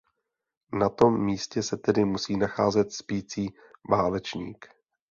[0.73, 3.53] Na tom místě se tedy musí nacházet spící
[3.89, 4.67] Válečník.